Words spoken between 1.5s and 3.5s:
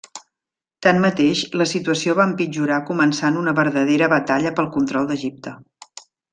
la situació va empitjorar començant